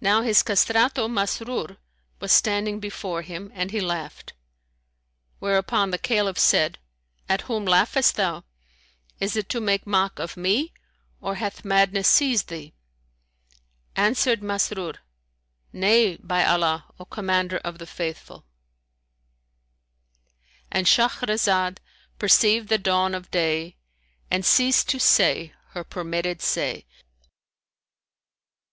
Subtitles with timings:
[0.00, 1.78] Now his castrato Masrϊr
[2.20, 4.32] was standing before him, and he laughed:
[5.40, 6.78] whereupon the Caliph said
[7.28, 8.44] "At whom laughest thou?
[9.18, 10.72] Is it to make mock of me
[11.20, 12.72] or hath madness seized thee?"
[13.96, 14.98] Answered Masrur,
[15.72, 21.78] "Nay, by Allah, O Commander of the Faithful,"—And Shahrazad
[22.20, 23.76] perceived the dawn of day
[24.30, 26.86] and ceased to say her permitted say.